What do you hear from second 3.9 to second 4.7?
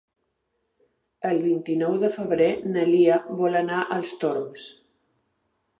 als Torms.